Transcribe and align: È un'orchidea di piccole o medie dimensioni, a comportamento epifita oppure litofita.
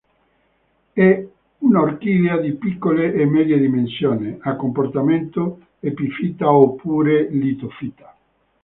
È 0.93 1.27
un'orchidea 1.59 2.39
di 2.39 2.53
piccole 2.53 3.21
o 3.21 3.29
medie 3.29 3.59
dimensioni, 3.59 4.35
a 4.41 4.55
comportamento 4.55 5.59
epifita 5.79 6.51
oppure 6.51 7.29
litofita. 7.29 8.11